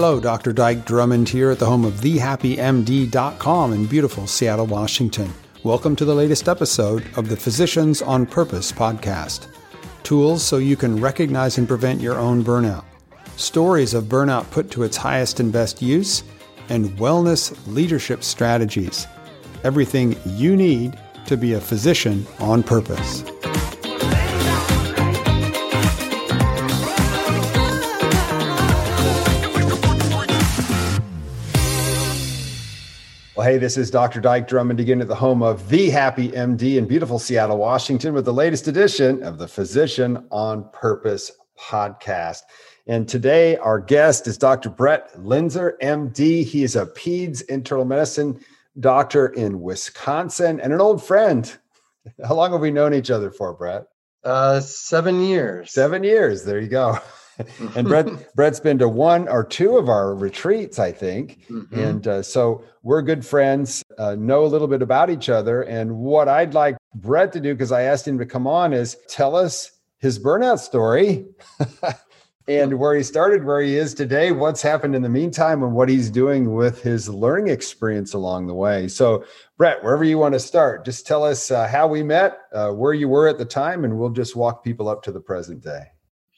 [0.00, 0.54] Hello, Dr.
[0.54, 5.30] Dike Drummond here at the home of thehappymd.com in beautiful Seattle, Washington.
[5.62, 9.48] Welcome to the latest episode of the Physicians on Purpose podcast.
[10.02, 12.84] Tools so you can recognize and prevent your own burnout.
[13.36, 16.22] Stories of burnout put to its highest and best use,
[16.70, 19.06] and wellness leadership strategies.
[19.64, 23.22] Everything you need to be a physician on purpose.
[33.40, 34.20] Well, hey, this is Dr.
[34.20, 38.26] Dike Drummond again at the home of The Happy MD in beautiful Seattle, Washington, with
[38.26, 42.42] the latest edition of the Physician on Purpose podcast.
[42.86, 44.68] And today, our guest is Dr.
[44.68, 46.44] Brett Linzer, MD.
[46.44, 48.38] He is a PEDS internal medicine
[48.78, 51.50] doctor in Wisconsin and an old friend.
[52.22, 53.86] How long have we known each other for, Brett?
[54.22, 55.72] Uh, seven years.
[55.72, 56.44] Seven years.
[56.44, 56.98] There you go.
[57.76, 61.46] and Brett, Brett's been to one or two of our retreats, I think.
[61.48, 61.78] Mm-hmm.
[61.78, 65.62] And uh, so we're good friends, uh, know a little bit about each other.
[65.62, 68.96] And what I'd like Brett to do, because I asked him to come on, is
[69.08, 71.26] tell us his burnout story
[72.48, 75.88] and where he started, where he is today, what's happened in the meantime, and what
[75.88, 78.88] he's doing with his learning experience along the way.
[78.88, 79.24] So,
[79.56, 82.94] Brett, wherever you want to start, just tell us uh, how we met, uh, where
[82.94, 85.82] you were at the time, and we'll just walk people up to the present day.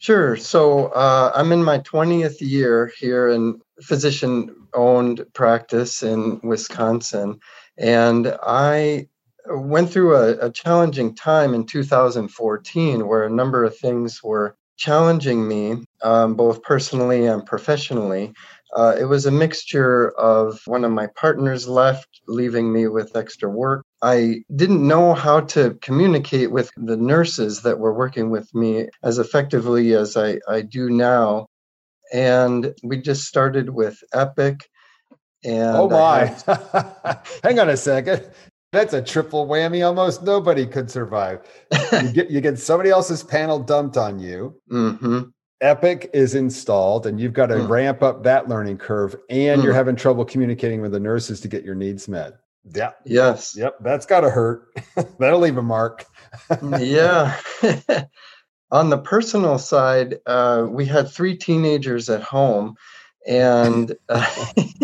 [0.02, 0.36] Sure.
[0.36, 7.38] So uh, I'm in my 20th year here in physician owned practice in Wisconsin.
[7.78, 9.06] And I
[9.46, 15.46] went through a, a, challenging time in 2014 where a number of things were challenging
[15.46, 18.32] me, um, both personally and professionally.
[18.74, 23.48] Uh, it was a mixture of one of my partners left, leaving me with extra
[23.48, 23.86] work.
[24.02, 29.18] I didn't know how to communicate with the nurses that were working with me as
[29.18, 31.46] effectively as I, I do now.
[32.12, 34.68] And we just started with Epic.
[35.44, 36.26] And oh my!
[36.26, 37.20] Had...
[37.44, 38.28] Hang on a second.
[38.72, 39.86] That's a triple whammy.
[39.86, 41.40] Almost nobody could survive.
[41.92, 44.60] you get you get somebody else's panel dumped on you.
[44.70, 45.22] Mm-hmm.
[45.60, 47.68] Epic is installed, and you've got to mm.
[47.68, 49.64] ramp up that learning curve, and mm.
[49.64, 52.34] you're having trouble communicating with the nurses to get your needs met.
[52.64, 52.92] Yeah.
[53.04, 53.56] Yes.
[53.56, 53.76] Yep.
[53.80, 54.68] That's got to hurt.
[55.18, 56.06] That'll leave a mark.
[56.78, 57.38] yeah.
[58.70, 62.76] On the personal side, uh, we had three teenagers at home,
[63.26, 64.34] and uh,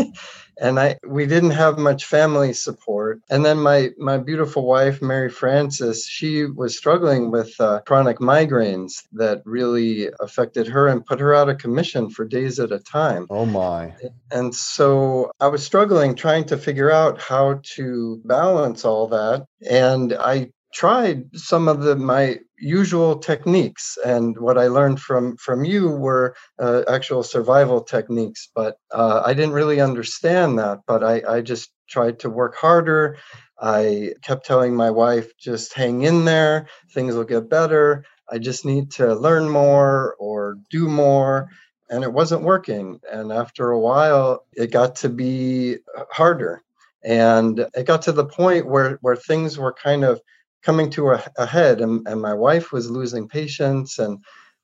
[0.61, 3.21] and I we didn't have much family support.
[3.31, 9.05] And then my my beautiful wife Mary Frances, she was struggling with uh, chronic migraines
[9.13, 13.27] that really affected her and put her out of commission for days at a time.
[13.31, 13.95] Oh my.
[14.31, 20.13] And so I was struggling trying to figure out how to balance all that and
[20.13, 22.25] I tried some of the my
[22.59, 28.77] usual techniques and what i learned from from you were uh, actual survival techniques but
[28.93, 33.17] uh, i didn't really understand that but I, I just tried to work harder.
[33.61, 36.69] I kept telling my wife just hang in there.
[36.95, 38.05] Things will get better.
[38.31, 41.49] I just need to learn more or do more.
[41.91, 45.79] And it wasn't working and after a while it got to be
[46.13, 46.63] harder.
[47.03, 50.21] And it got to the point where where things were kind of
[50.63, 54.19] coming to a, a head and, and my wife was losing patience and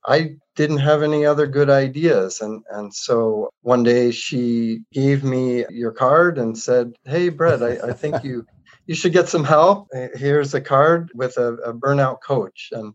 [0.06, 2.40] I didn't have any other good ideas.
[2.40, 7.88] And, and so one day she gave me your card and said, Hey, Brett, I,
[7.88, 8.46] I think you,
[8.86, 9.88] you should get some help.
[10.14, 12.68] Here's a card with a, a burnout coach.
[12.72, 12.92] And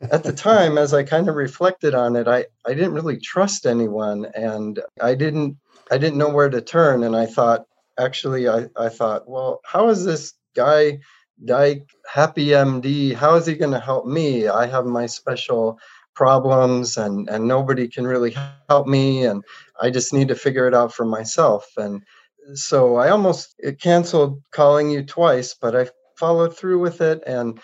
[0.00, 3.64] at the time, as I kind of reflected on it, I, I didn't really trust
[3.66, 5.56] anyone and I didn't,
[5.90, 7.04] I didn't know where to turn.
[7.04, 7.66] And I thought,
[7.98, 10.98] actually, I, I thought, well, how is this guy
[11.44, 14.48] Dike, happy MD, how is he going to help me?
[14.48, 15.78] I have my special
[16.14, 18.36] problems and, and nobody can really
[18.68, 19.24] help me.
[19.24, 19.42] And
[19.80, 21.66] I just need to figure it out for myself.
[21.76, 22.02] And
[22.54, 27.22] so I almost canceled calling you twice, but I followed through with it.
[27.26, 27.60] And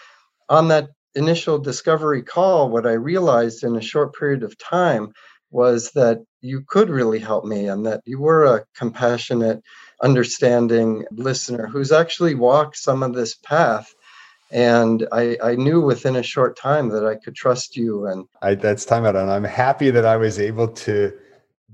[0.48, 5.12] on that initial discovery call, what I realized in a short period of time
[5.50, 9.63] was that you could really help me and that you were a compassionate
[10.03, 13.95] understanding listener who's actually walked some of this path.
[14.51, 18.54] And I, I knew within a short time that I could trust you and I,
[18.54, 21.13] that's time out and i'm happy that i was able to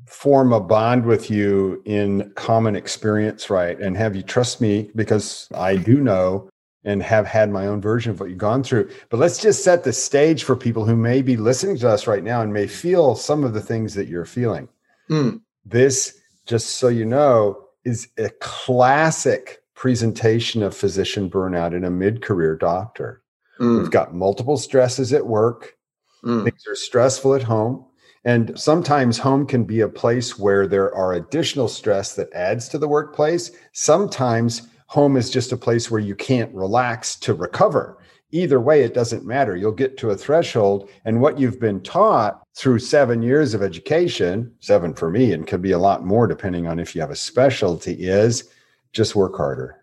[0.07, 3.79] form a bond with you in common experience right?
[3.79, 4.91] And have you trust me?
[4.97, 6.49] Because i do know
[6.84, 9.84] and have had my own version of what you've gone through but let's just set
[9.84, 13.14] the stage for people who may be listening to us right now and may feel
[13.14, 14.69] some of the things that you're feeling
[15.08, 15.40] mm.
[15.64, 22.56] this just so you know is a classic presentation of physician burnout in a mid-career
[22.56, 23.23] doctor.
[23.58, 23.81] Mm.
[23.81, 25.76] We've got multiple stresses at work.
[26.25, 26.44] Mm.
[26.44, 27.85] Things are stressful at home.
[28.25, 32.78] And sometimes home can be a place where there are additional stress that adds to
[32.78, 33.50] the workplace.
[33.73, 37.97] Sometimes home is just a place where you can't relax to recover.
[38.31, 39.56] Either way, it doesn't matter.
[39.56, 44.53] You'll get to a threshold, and what you've been taught through seven years of education,
[44.61, 47.17] seven for me, and could be a lot more depending on if you have a
[47.17, 48.50] specialty, is
[48.93, 49.83] just work harder.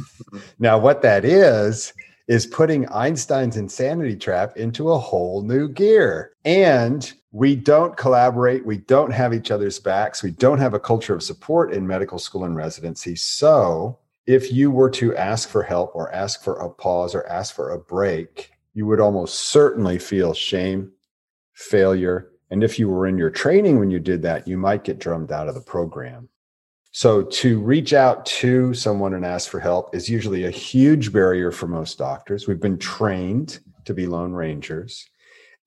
[0.58, 1.94] now, what that is,
[2.28, 6.32] is putting Einstein's insanity trap into a whole new gear.
[6.44, 8.66] And we don't collaborate.
[8.66, 10.22] We don't have each other's backs.
[10.22, 13.16] We don't have a culture of support in medical school and residency.
[13.16, 17.54] So, if you were to ask for help or ask for a pause or ask
[17.54, 20.92] for a break, you would almost certainly feel shame,
[21.54, 22.30] failure.
[22.50, 25.32] And if you were in your training when you did that, you might get drummed
[25.32, 26.28] out of the program.
[26.92, 31.50] So to reach out to someone and ask for help is usually a huge barrier
[31.50, 32.46] for most doctors.
[32.46, 35.08] We've been trained to be lone rangers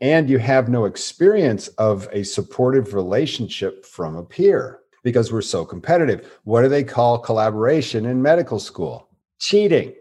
[0.01, 5.63] and you have no experience of a supportive relationship from a peer because we're so
[5.63, 6.29] competitive.
[6.43, 9.07] What do they call collaboration in medical school?
[9.39, 9.93] Cheating.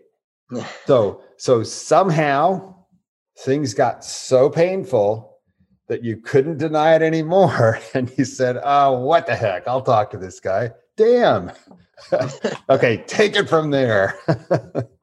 [0.87, 2.75] so so somehow
[3.39, 5.39] things got so painful
[5.87, 9.69] that you couldn't deny it anymore and you said, "Oh, what the heck?
[9.69, 11.53] I'll talk to this guy." damn.
[12.71, 14.17] okay, take it from there.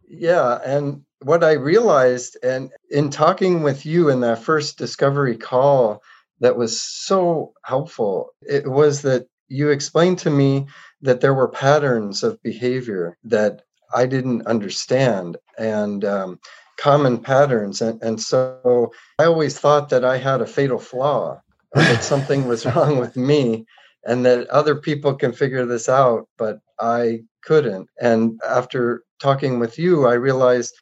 [0.08, 0.60] yeah.
[0.66, 6.02] And what I realized, and in talking with you in that first discovery call,
[6.40, 10.66] that was so helpful, it was that you explained to me
[11.02, 13.64] that there were patterns of behavior that
[13.94, 16.40] I didn't understand and um,
[16.78, 17.82] common patterns.
[17.82, 21.42] And, and so I always thought that I had a fatal flaw,
[21.74, 23.66] that something was wrong with me
[24.06, 27.90] and that other people can figure this out, but I couldn't.
[28.00, 30.74] And after talking with you, I realized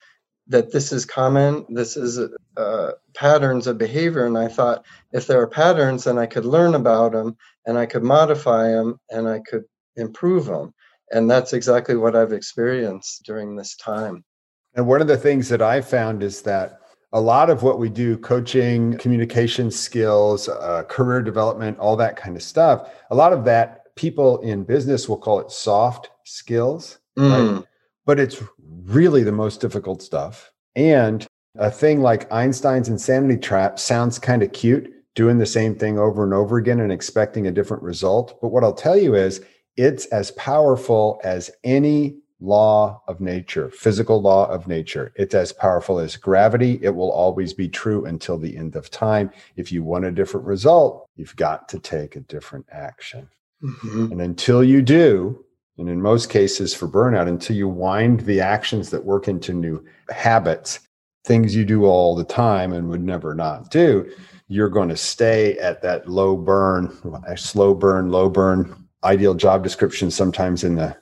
[0.47, 1.65] that this is common.
[1.69, 2.19] This is
[2.57, 4.25] uh, patterns of behavior.
[4.25, 7.37] And I thought if there are patterns, then I could learn about them
[7.69, 9.63] and I could modify them and I could
[9.95, 10.73] improve them.
[11.11, 14.25] And that's exactly what I've experienced during this time.
[14.73, 16.79] And one of the things that I found is that
[17.13, 22.35] a lot of what we do coaching communication skills uh, career development all that kind
[22.35, 27.55] of stuff a lot of that people in business will call it soft skills mm.
[27.55, 27.65] right?
[28.05, 28.43] but it's
[28.83, 31.25] really the most difficult stuff and
[31.57, 36.23] a thing like einstein's insanity trap sounds kind of cute doing the same thing over
[36.23, 39.41] and over again and expecting a different result but what i'll tell you is
[39.77, 45.11] it's as powerful as any law of nature, physical law of nature.
[45.15, 46.79] It's as powerful as gravity.
[46.81, 49.31] It will always be true until the end of time.
[49.55, 53.29] If you want a different result, you've got to take a different action.
[53.61, 54.13] Mm-hmm.
[54.13, 55.43] And until you do,
[55.77, 59.85] and in most cases for burnout, until you wind the actions that work into new
[60.09, 60.79] habits,
[61.25, 64.09] things you do all the time and would never not do,
[64.49, 66.97] you're going to stay at that low burn,
[67.37, 70.97] slow burn, low burn, ideal job description sometimes in the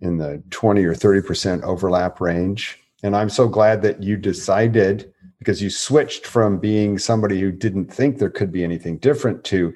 [0.00, 2.78] in the 20 or 30% overlap range.
[3.02, 7.92] And I'm so glad that you decided because you switched from being somebody who didn't
[7.92, 9.74] think there could be anything different to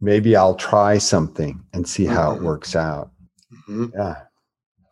[0.00, 2.44] maybe I'll try something and see how mm-hmm.
[2.44, 3.10] it works out.
[3.52, 3.86] Mm-hmm.
[3.94, 4.16] Yeah.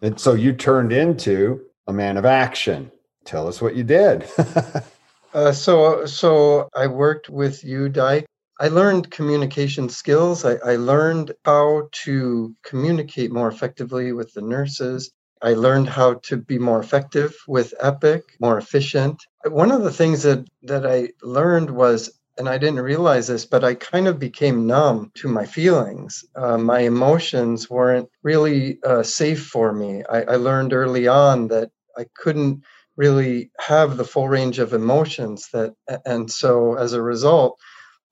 [0.02, 2.90] And so you turned into a man of action.
[3.24, 4.24] Tell us what you did.
[5.34, 8.26] uh, so, so I worked with you, Dike,
[8.60, 10.44] I learned communication skills.
[10.44, 15.10] I, I, learned how to communicate more effectively with the nurses.
[15.42, 19.20] I learned how to be more effective with Epic, more efficient.
[19.44, 23.64] One of the things that, that I learned was, and I didn't realize this, but
[23.64, 26.24] I kind of became numb to my feelings.
[26.36, 30.04] Uh, my emotions weren't really uh, safe for me.
[30.08, 32.62] I, I learned early on that I couldn't
[32.96, 35.74] really have the full range of emotions that
[36.04, 37.58] and so as a result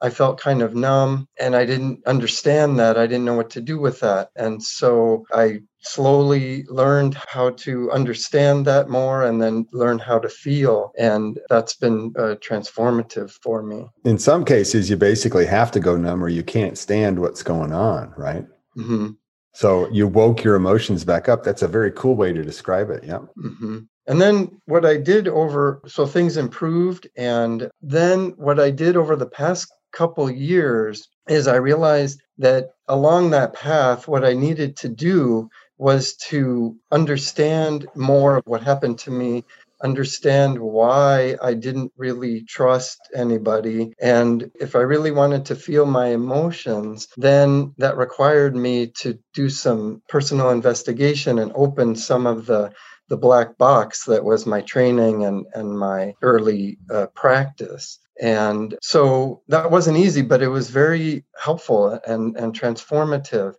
[0.03, 2.99] I felt kind of numb and I didn't understand that.
[2.99, 4.31] I didn't know what to do with that.
[4.35, 10.29] And so I slowly learned how to understand that more and then learn how to
[10.29, 10.93] feel.
[10.99, 13.87] And that's been uh, transformative for me.
[14.05, 17.73] In some cases, you basically have to go numb or you can't stand what's going
[17.73, 18.45] on, right?
[18.77, 19.11] Mm-hmm.
[19.55, 21.45] So you woke your emotions back up.
[21.45, 23.05] That's a very cool way to describe it.
[23.05, 23.21] Yeah.
[23.39, 23.79] Mm-hmm.
[24.07, 27.09] And then what I did over, so things improved.
[27.17, 33.31] And then what I did over the past couple years is I realized that along
[33.31, 39.11] that path, what I needed to do was to understand more of what happened to
[39.11, 39.45] me,
[39.83, 43.93] understand why I didn't really trust anybody.
[44.01, 49.49] And if I really wanted to feel my emotions, then that required me to do
[49.49, 52.73] some personal investigation and open some of the
[53.13, 57.99] the black box that was my training and, and my early uh, practice.
[58.23, 63.53] And so that wasn't easy, but it was very helpful and, and transformative.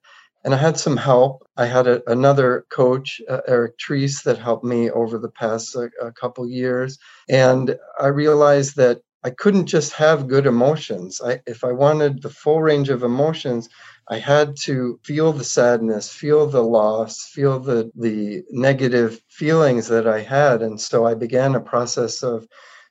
[0.43, 1.47] And I had some help.
[1.55, 5.89] I had a, another coach, uh, Eric Treese, that helped me over the past uh,
[6.01, 6.97] a couple years.
[7.29, 11.21] And I realized that I couldn't just have good emotions.
[11.23, 13.69] I, if I wanted the full range of emotions,
[14.09, 20.07] I had to feel the sadness, feel the loss, feel the, the negative feelings that
[20.07, 20.61] I had.
[20.61, 22.47] And so I began a process of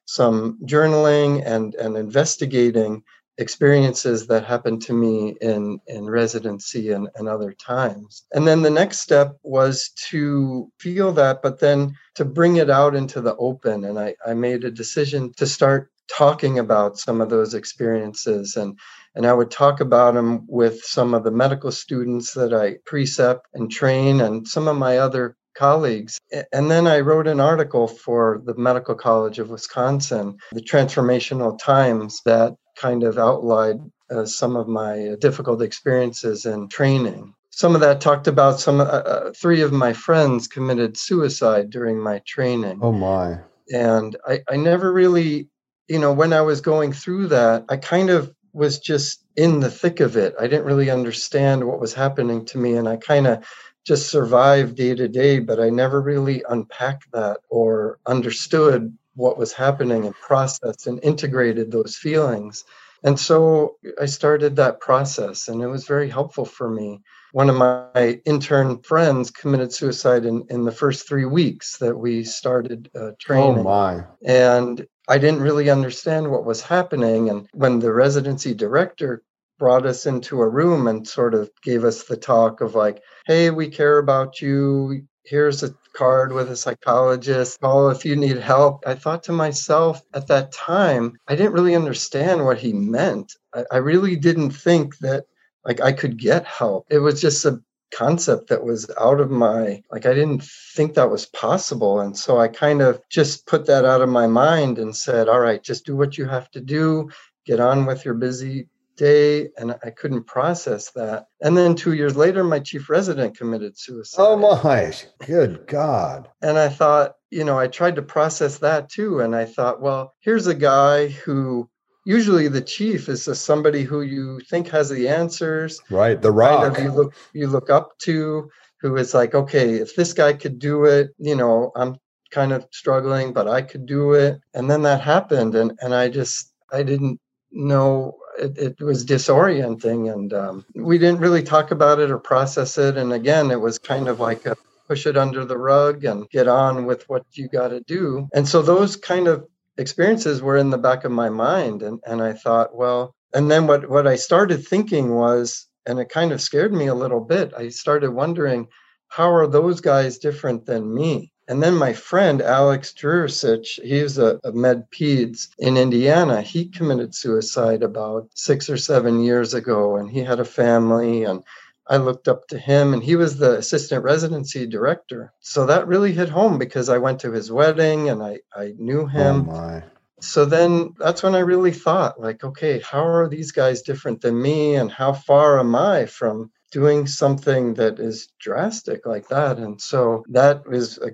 [0.06, 3.02] some journaling and, and investigating
[3.38, 8.24] experiences that happened to me in, in residency and, and other times.
[8.32, 12.94] And then the next step was to feel that, but then to bring it out
[12.94, 13.84] into the open.
[13.84, 18.78] And I, I made a decision to start talking about some of those experiences and
[19.14, 23.46] and I would talk about them with some of the medical students that I precept
[23.52, 26.18] and train and some of my other colleagues.
[26.50, 32.20] And then I wrote an article for the Medical College of Wisconsin, the Transformational Times,
[32.24, 37.34] that kind of outlined uh, some of my difficult experiences in training.
[37.50, 41.98] Some of that talked about some, uh, uh, three of my friends committed suicide during
[41.98, 42.78] my training.
[42.80, 43.40] Oh, my.
[43.70, 45.48] And I, I never really
[45.88, 49.70] you know, when I was going through that, I kind of was just in the
[49.70, 50.34] thick of it.
[50.38, 52.74] I didn't really understand what was happening to me.
[52.74, 53.44] And I kind of
[53.84, 59.52] just survived day to day, but I never really unpacked that or understood what was
[59.52, 62.64] happening and processed and integrated those feelings.
[63.04, 67.00] And so I started that process, and it was very helpful for me.
[67.32, 72.22] One of my intern friends committed suicide in, in the first three weeks that we
[72.22, 73.58] started uh, training.
[73.58, 74.04] Oh, my.
[74.24, 77.28] And I didn't really understand what was happening.
[77.28, 79.22] And when the residency director
[79.58, 83.50] brought us into a room and sort of gave us the talk of like, hey,
[83.50, 85.06] we care about you.
[85.24, 87.60] Here's a card with a psychologist.
[87.60, 88.82] Call if you need help.
[88.86, 93.32] I thought to myself at that time, I didn't really understand what he meant.
[93.54, 95.24] I, I really didn't think that
[95.64, 96.86] like I could get help.
[96.90, 97.62] It was just a
[97.92, 100.42] concept that was out of my like I didn't
[100.74, 102.00] think that was possible.
[102.00, 105.40] And so I kind of just put that out of my mind and said all
[105.40, 107.10] right just do what you have to do.
[107.44, 109.50] Get on with your busy day.
[109.56, 111.26] And I couldn't process that.
[111.40, 114.22] And then 2 years later my chief resident committed suicide.
[114.22, 114.92] Oh my.
[115.26, 116.28] Good god.
[116.40, 119.20] And I thought you know I tried to process that too.
[119.20, 121.68] And I thought well here's a guy who
[122.04, 126.76] usually the chief is somebody who you think has the answers right the rock kind
[126.76, 130.58] of you look you look up to who is like okay if this guy could
[130.58, 131.96] do it you know i'm
[132.30, 134.40] kind of struggling but i could do it.
[134.54, 140.10] And then that happened and and i just i didn't know it, it was disorienting
[140.10, 143.78] and um, we didn't really talk about it or process it and again it was
[143.78, 144.56] kind of like a
[144.88, 148.28] push it under the rug and get on with what you got to do.
[148.34, 149.46] And so those kind of
[149.78, 153.66] experiences were in the back of my mind and and I thought well and then
[153.66, 157.52] what what I started thinking was and it kind of scared me a little bit
[157.56, 158.68] I started wondering
[159.08, 164.38] how are those guys different than me and then my friend Alex Drursich, he's a,
[164.44, 166.40] a med peds in Indiana.
[166.40, 171.24] He committed suicide about six or seven years ago, and he had a family.
[171.24, 171.42] And
[171.88, 175.32] I looked up to him, and he was the assistant residency director.
[175.40, 179.02] So that really hit home because I went to his wedding and I, I knew
[179.02, 179.48] oh, him.
[179.48, 179.82] Oh
[180.22, 184.40] so then that's when I really thought, like, okay, how are these guys different than
[184.40, 184.76] me?
[184.76, 189.58] And how far am I from doing something that is drastic like that?
[189.58, 191.10] And so that was a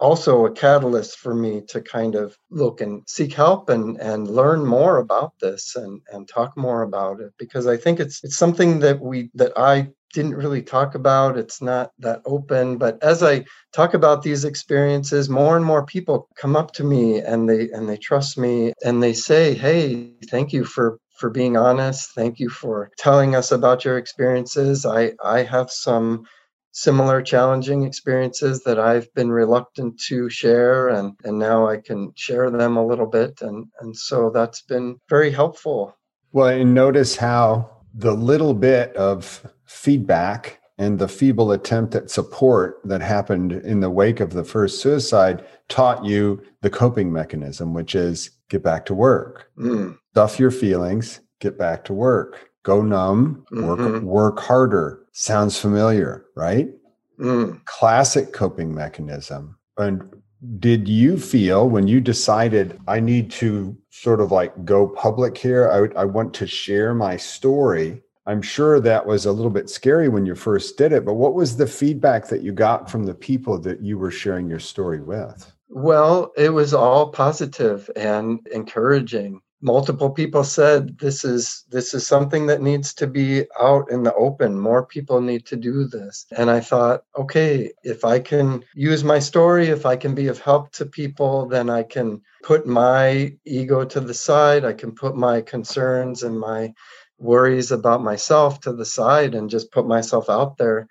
[0.00, 4.64] also a catalyst for me to kind of look and seek help and and learn
[4.64, 8.78] more about this and and talk more about it because I think it's it's something
[8.80, 13.44] that we that I didn't really talk about it's not that open but as I
[13.72, 17.88] talk about these experiences more and more people come up to me and they and
[17.88, 22.12] they trust me and they say hey thank you for for being honest.
[22.14, 24.86] Thank you for telling us about your experiences.
[24.86, 26.24] I I have some
[26.70, 32.50] similar challenging experiences that I've been reluctant to share and and now I can share
[32.50, 33.42] them a little bit.
[33.42, 35.94] And and so that's been very helpful.
[36.32, 42.80] Well, and notice how the little bit of feedback and the feeble attempt at support
[42.84, 47.94] that happened in the wake of the first suicide taught you the coping mechanism, which
[47.94, 49.96] is get back to work, mm.
[50.12, 54.06] stuff your feelings, get back to work, go numb, work mm-hmm.
[54.06, 56.68] work harder, sounds familiar, right?
[57.18, 57.64] Mm.
[57.64, 59.58] Classic coping mechanism.
[59.76, 60.22] And
[60.60, 65.92] did you feel when you decided I need to sort of like go public here?
[65.96, 68.02] I, I want to share my story.
[68.28, 71.32] I'm sure that was a little bit scary when you first did it, but what
[71.32, 75.00] was the feedback that you got from the people that you were sharing your story
[75.00, 75.50] with?
[75.70, 79.40] Well, it was all positive and encouraging.
[79.62, 84.14] Multiple people said this is this is something that needs to be out in the
[84.14, 84.60] open.
[84.60, 86.26] More people need to do this.
[86.36, 90.38] And i thought okay if i can use my story if i can be of
[90.38, 94.64] help to people then i can put my ego to the side.
[94.64, 96.72] I can put my concerns and my
[97.18, 100.86] worries about myself to the side and just put myself out there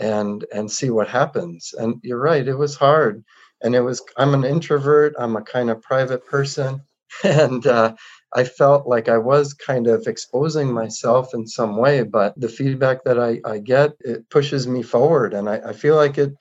[0.00, 3.24] and and see what happens and you're right it was hard
[3.62, 6.80] and it was i'm an introvert i'm a kind of private person
[7.24, 7.94] and uh,
[8.34, 13.04] I felt like I was kind of exposing myself in some way, but the feedback
[13.04, 15.32] that I, I get, it pushes me forward.
[15.32, 16.34] And I, I feel like it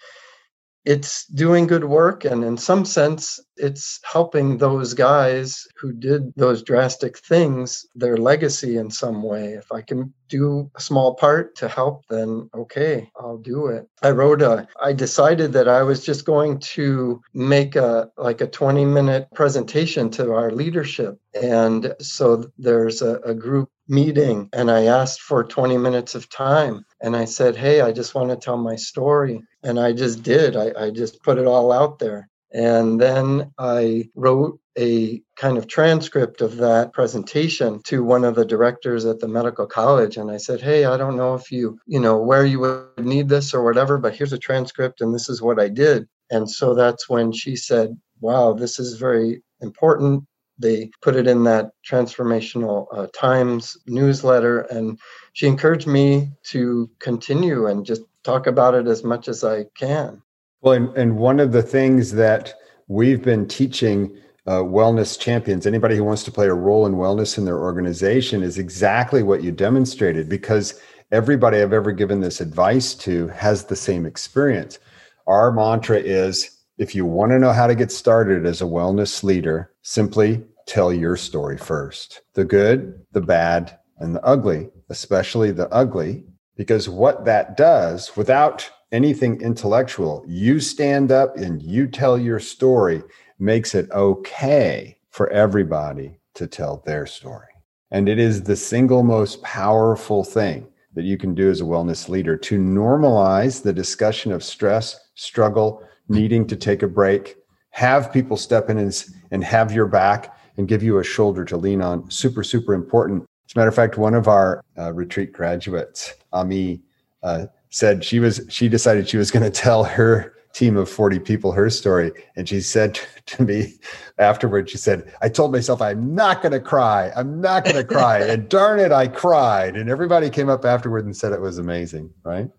[0.86, 6.64] it's doing good work and in some sense it's helping those guys who did those
[6.64, 11.68] drastic things their legacy in some way if i can do a small part to
[11.68, 16.26] help then okay i'll do it i wrote a i decided that i was just
[16.26, 23.02] going to make a like a 20 minute presentation to our leadership and so there's
[23.02, 26.86] a, a group meeting and I asked for 20 minutes of time.
[27.02, 29.42] And I said, Hey, I just want to tell my story.
[29.64, 30.56] And I just did.
[30.56, 32.30] I, I just put it all out there.
[32.54, 38.46] And then I wrote a kind of transcript of that presentation to one of the
[38.46, 40.18] directors at the medical college.
[40.18, 43.28] And I said, Hey, I don't know if you, you know, where you would need
[43.28, 46.08] this or whatever, but here's a transcript and this is what I did.
[46.30, 50.24] And so that's when she said, Wow, this is very important
[50.60, 55.00] they put it in that transformational uh, times newsletter and
[55.34, 60.22] she encouraged me to continue and just talk about it as much as i can
[60.62, 62.54] well and, and one of the things that
[62.88, 67.38] we've been teaching uh, wellness champions anybody who wants to play a role in wellness
[67.38, 70.80] in their organization is exactly what you demonstrated because
[71.12, 74.80] everybody i've ever given this advice to has the same experience.
[75.26, 79.24] Our mantra is if you want to know how to get started as a wellness
[79.24, 82.22] leader, simply tell your story first.
[82.34, 88.70] The good, the bad, and the ugly, especially the ugly, because what that does without
[88.92, 93.04] anything intellectual, you stand up and you tell your story
[93.40, 97.48] makes it okay for everybody to tell their story.
[97.92, 102.10] And it is the single most powerful thing that you can do as a wellness
[102.10, 107.38] leader to normalize the discussion of stress, struggle, needing to take a break,
[107.70, 111.56] have people step in and, and have your back and give you a shoulder to
[111.56, 112.10] lean on.
[112.10, 113.26] Super, super important.
[113.48, 116.82] As a matter of fact, one of our uh, retreat graduates, Ami,
[117.24, 117.46] uh,
[117.78, 121.52] said she was she decided she was going to tell her team of 40 people
[121.52, 122.12] her story.
[122.36, 123.74] And she said to me
[124.18, 127.12] afterwards she said i told myself i'm not going to cry.
[127.16, 128.20] I'm not going to cry.
[128.20, 129.76] And darn it i cried.
[129.78, 132.50] And everybody came up afterward and said it was amazing right?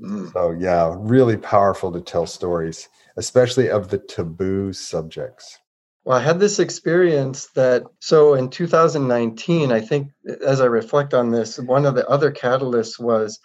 [0.00, 0.32] Mm.
[0.32, 5.58] So, yeah, really powerful to tell stories, especially of the taboo subjects.
[6.04, 10.08] Well, I had this experience that, so in 2019, I think
[10.44, 13.38] as I reflect on this, one of the other catalysts was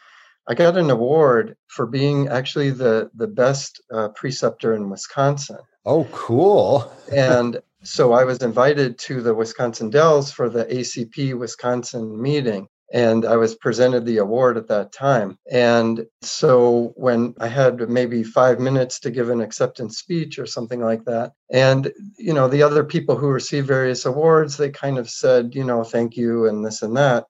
[0.47, 5.57] I got an award for being actually the, the best uh, preceptor in Wisconsin.
[5.85, 6.91] Oh, cool.
[7.13, 13.25] and so I was invited to the Wisconsin Dells for the ACP Wisconsin meeting and
[13.25, 15.37] I was presented the award at that time.
[15.51, 20.79] And so when I had maybe five minutes to give an acceptance speech or something
[20.79, 25.09] like that, and you know the other people who received various awards, they kind of
[25.09, 27.25] said, you know, thank you and this and that.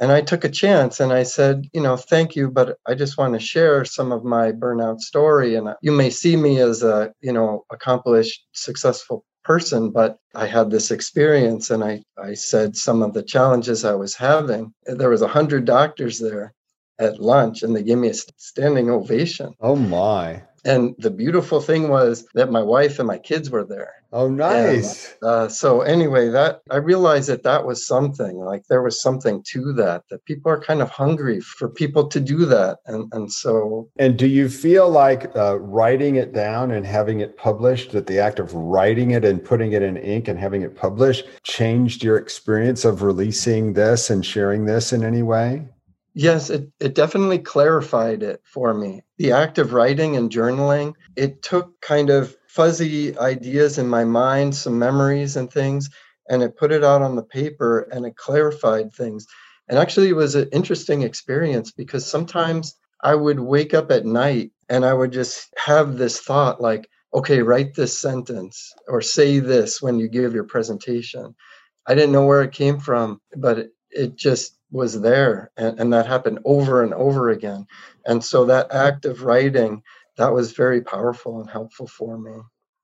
[0.00, 3.16] And I took a chance and I said, you know, thank you, but I just
[3.16, 5.54] want to share some of my burnout story.
[5.54, 10.70] And you may see me as a, you know, accomplished, successful person, but I had
[10.70, 14.74] this experience and I, I said some of the challenges I was having.
[14.86, 16.54] There was a hundred doctors there
[16.98, 19.54] at lunch and they gave me a standing ovation.
[19.60, 20.42] Oh my.
[20.64, 23.92] And the beautiful thing was that my wife and my kids were there.
[24.12, 25.12] Oh, nice.
[25.20, 28.36] And, uh, so anyway, that I realized that that was something.
[28.36, 30.04] Like there was something to that.
[30.08, 33.90] That people are kind of hungry for people to do that, and and so.
[33.98, 37.90] And do you feel like uh, writing it down and having it published?
[37.90, 41.26] That the act of writing it and putting it in ink and having it published
[41.42, 45.66] changed your experience of releasing this and sharing this in any way?
[46.14, 49.02] Yes, it, it definitely clarified it for me.
[49.18, 54.54] The act of writing and journaling, it took kind of fuzzy ideas in my mind,
[54.54, 55.90] some memories and things,
[56.28, 59.26] and it put it out on the paper and it clarified things.
[59.68, 64.52] And actually, it was an interesting experience because sometimes I would wake up at night
[64.68, 69.82] and I would just have this thought like, okay, write this sentence or say this
[69.82, 71.34] when you give your presentation.
[71.86, 76.06] I didn't know where it came from, but it just was there and, and that
[76.06, 77.66] happened over and over again
[78.06, 79.82] and so that act of writing
[80.16, 82.32] that was very powerful and helpful for me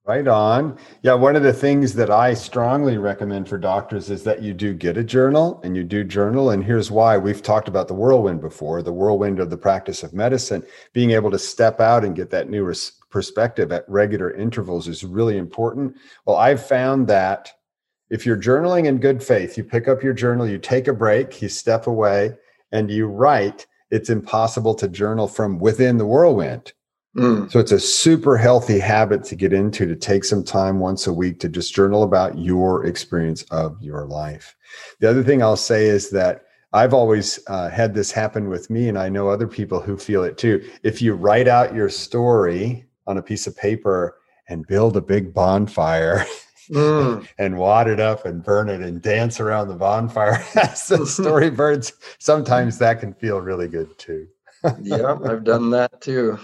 [0.06, 0.78] Right on.
[1.02, 4.72] Yeah, one of the things that I strongly recommend for doctors is that you do
[4.72, 6.50] get a journal and you do journal.
[6.50, 10.14] And here's why we've talked about the whirlwind before the whirlwind of the practice of
[10.14, 10.64] medicine.
[10.94, 15.04] Being able to step out and get that new res- perspective at regular intervals is
[15.04, 15.94] really important.
[16.24, 17.52] Well, I've found that
[18.10, 21.40] if you're journaling in good faith, you pick up your journal, you take a break,
[21.40, 22.36] you step away,
[22.72, 26.72] and you write, it's impossible to journal from within the whirlwind
[27.16, 27.50] Mm.
[27.50, 31.12] So it's a super healthy habit to get into to take some time once a
[31.12, 34.54] week to just journal about your experience of your life.
[35.00, 38.88] The other thing I'll say is that I've always uh, had this happen with me,
[38.88, 40.64] and I know other people who feel it too.
[40.84, 44.16] If you write out your story on a piece of paper
[44.48, 46.24] and build a big bonfire,
[46.70, 47.26] Mm.
[47.38, 51.50] and wad it up and burn it and dance around the bonfire as the story
[51.60, 51.92] burns.
[52.18, 54.28] Sometimes that can feel really good too.
[54.82, 56.38] yeah, I've done that too.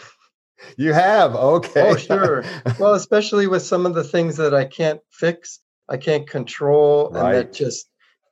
[0.76, 1.34] You have?
[1.34, 1.90] Okay.
[1.90, 2.44] Oh, sure.
[2.80, 7.24] well, especially with some of the things that I can't fix, I can't control, right.
[7.24, 7.88] and that just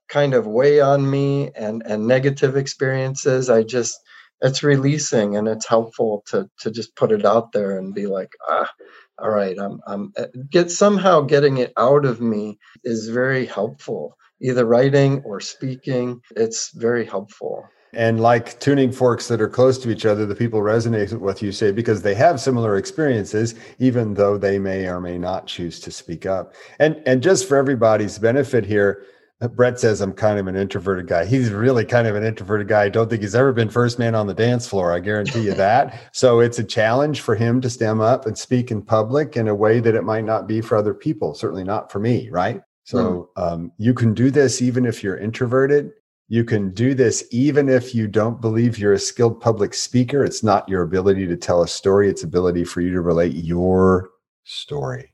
[0.09, 3.51] kind of weigh on me and and negative experiences.
[3.51, 3.99] I just
[4.45, 8.31] it's releasing and it's helpful to to just put it out there and be like,
[8.49, 8.71] ah,
[9.19, 14.17] all right, I'm I'm eh, get somehow getting it out of me is very helpful.
[14.43, 17.65] Either writing or speaking, it's very helpful.
[17.95, 21.53] And like tuning forks that are close to each other, the people resonate with you
[21.53, 25.91] say because they have similar experiences, even though they may or may not choose to
[25.91, 26.55] speak up.
[26.79, 29.05] And and just for everybody's benefit here,
[29.41, 31.25] Brett says I'm kind of an introverted guy.
[31.25, 32.85] He's really kind of an introverted guy.
[32.85, 34.93] I don't think he's ever been first man on the dance floor.
[34.93, 36.01] I guarantee you that.
[36.13, 39.55] so it's a challenge for him to stem up and speak in public in a
[39.55, 41.35] way that it might not be for other people.
[41.35, 42.63] Certainly not for me, right?
[42.85, 43.43] So mm.
[43.43, 45.91] um, you can do this even if you're introverted.
[46.29, 50.25] You can do this even if you don't believe you're a skilled public speaker.
[50.25, 54.11] It's not your ability to tell a story, it's ability for you to relate your
[54.45, 55.13] story.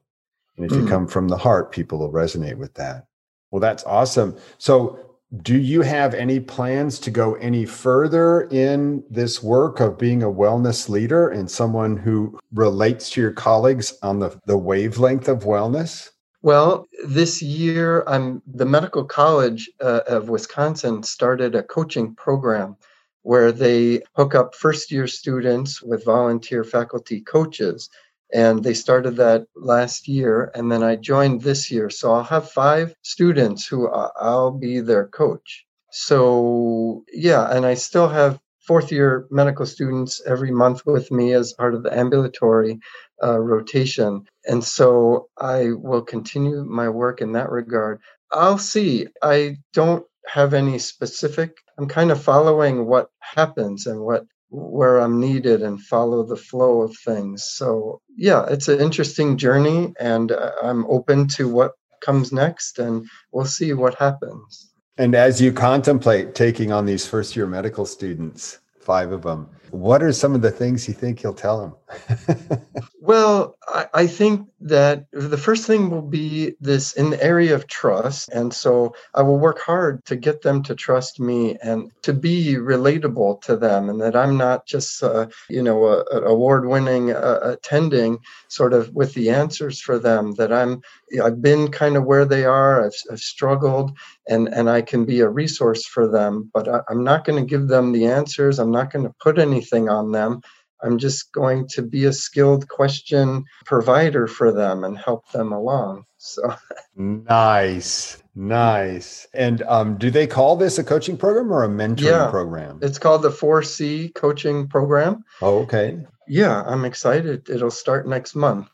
[0.56, 0.82] And if mm.
[0.82, 3.06] you come from the heart, people will resonate with that.
[3.50, 4.36] Well, that's awesome.
[4.58, 4.98] So,
[5.42, 10.30] do you have any plans to go any further in this work of being a
[10.30, 16.10] wellness leader and someone who relates to your colleagues on the, the wavelength of wellness?
[16.42, 22.76] Well, this year, I'm the Medical College uh, of Wisconsin started a coaching program
[23.22, 27.90] where they hook up first year students with volunteer faculty coaches.
[28.32, 30.50] And they started that last year.
[30.54, 31.90] And then I joined this year.
[31.90, 35.66] So I'll have five students who I'll be their coach.
[35.90, 41.52] So, yeah, and I still have fourth year medical students every month with me as
[41.54, 42.78] part of the ambulatory
[43.22, 44.24] uh, rotation.
[44.46, 48.00] And so I will continue my work in that regard.
[48.30, 49.08] I'll see.
[49.22, 55.20] I don't have any specific, I'm kind of following what happens and what where I'm
[55.20, 57.44] needed and follow the flow of things.
[57.44, 63.06] So, yeah, it's an interesting journey and uh, I'm open to what comes next and
[63.32, 64.72] we'll see what happens.
[64.98, 70.02] And as you contemplate taking on these first year medical students, five of them, what
[70.02, 72.60] are some of the things you think you'll tell them?
[73.00, 77.66] well, I, I, think that the first thing will be this in the area of
[77.66, 78.28] trust.
[78.30, 82.54] And so I will work hard to get them to trust me and to be
[82.54, 87.40] relatable to them, and that I'm not just, uh, you know, an award winning uh,
[87.42, 90.82] attending sort of with the answers for them, that I'm,
[91.22, 93.96] I've been kind of where they are, I've, I've struggled,
[94.28, 97.48] and, and I can be a resource for them, but I, I'm not going to
[97.48, 98.58] give them the answers.
[98.58, 100.40] I'm not going to put any anything on them.
[100.82, 106.04] I'm just going to be a skilled question provider for them and help them along.
[106.16, 106.54] So
[106.96, 109.26] nice, nice.
[109.34, 112.78] And um, do they call this a coaching program or a mentoring yeah, program?
[112.80, 115.22] It's called the 4C coaching program.
[115.42, 115.98] Oh, okay.
[116.26, 117.50] Yeah, I'm excited.
[117.50, 118.68] It'll start next month.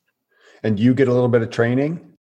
[0.63, 2.15] And you get a little bit of training?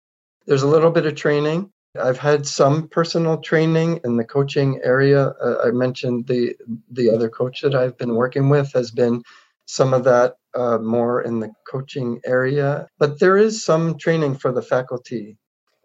[0.46, 1.72] There's a little bit of training.
[2.00, 5.28] I've had some personal training in the coaching area.
[5.28, 6.57] Uh, I mentioned the
[6.90, 9.22] the other coach that I've been working with has been
[9.66, 14.52] some of that uh, more in the coaching area, but there is some training for
[14.52, 15.37] the faculty.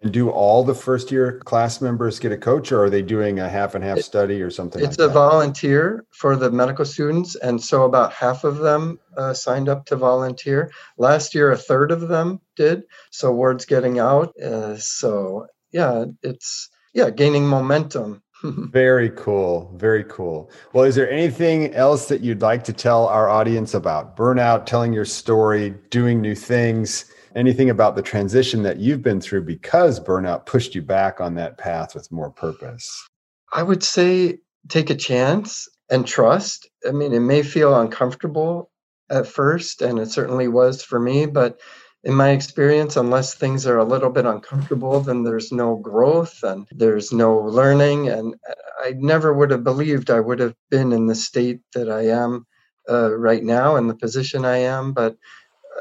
[0.01, 3.39] And do all the first year class members get a coach, or are they doing
[3.39, 4.81] a half and half study or something?
[4.83, 5.13] It's like a that?
[5.13, 9.95] volunteer for the medical students, and so about half of them uh, signed up to
[9.95, 10.71] volunteer.
[10.97, 12.83] Last year, a third of them did.
[13.11, 14.39] So word's getting out.
[14.39, 18.23] Uh, so yeah, it's yeah, gaining momentum.
[18.43, 19.71] very cool.
[19.75, 20.49] Very cool.
[20.73, 24.91] Well, is there anything else that you'd like to tell our audience about burnout, telling
[24.91, 27.05] your story, doing new things?
[27.35, 31.59] Anything about the transition that you've been through because burnout pushed you back on that
[31.59, 33.07] path with more purpose?
[33.53, 36.67] I would say take a chance and trust.
[36.87, 38.71] I mean, it may feel uncomfortable
[39.11, 41.59] at first, and it certainly was for me, but
[42.07, 46.65] in my experience, unless things are a little bit uncomfortable, then there's no growth and
[46.71, 48.07] there's no learning.
[48.07, 48.33] And
[48.81, 52.47] I never would have believed I would have been in the state that I am
[52.89, 54.93] uh, right now in the position I am.
[54.93, 55.17] But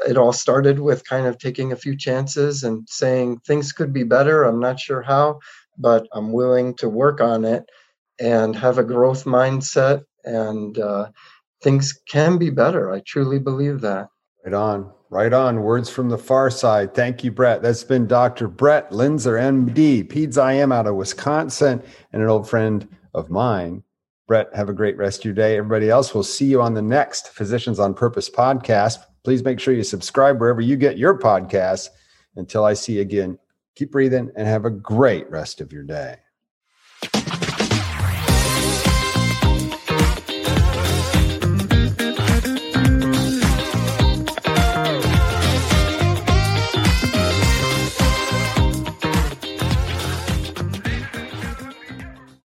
[0.05, 4.03] it all started with kind of taking a few chances and saying things could be
[4.03, 4.43] better.
[4.43, 5.39] I'm not sure how,
[5.77, 7.63] but I'm willing to work on it
[8.19, 11.07] and have a growth mindset and uh,
[11.63, 12.91] things can be better.
[12.91, 14.09] I truly believe that.
[14.43, 14.91] Right on.
[15.09, 15.61] Right on.
[15.61, 16.93] Words from the far side.
[16.93, 17.61] Thank you, Brett.
[17.61, 18.49] That's been Dr.
[18.49, 23.83] Brett Linzer, MD, PEDS IM out of Wisconsin, and an old friend of mine.
[24.27, 25.57] Brett, have a great rest of your day.
[25.57, 28.97] Everybody else, we'll see you on the next Physicians on Purpose podcast.
[29.23, 31.87] Please make sure you subscribe wherever you get your podcasts.
[32.35, 33.39] Until I see you again,
[33.75, 36.17] keep breathing and have a great rest of your day.